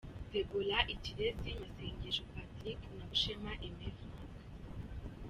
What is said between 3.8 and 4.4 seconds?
Frank.